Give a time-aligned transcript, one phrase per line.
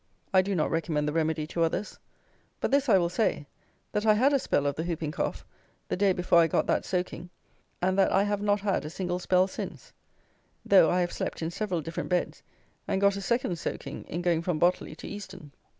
[0.33, 1.99] I do not recommend the remedy to others;
[2.59, 3.45] but this I will say,
[3.91, 5.45] that I had a spell of the hooping cough,
[5.89, 7.29] the day before I got that soaking,
[7.83, 9.93] and that I have not had a single spell since;
[10.65, 12.41] though I have slept in several different beds,
[12.87, 15.51] and got a second soaking in going from Botley to Easton.